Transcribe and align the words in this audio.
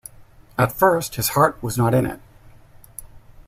At 0.57 0.71
first, 0.71 1.13
his 1.13 1.29
heart 1.37 1.61
was 1.61 1.77
not 1.77 1.93
in 1.93 2.07
it. 2.07 2.19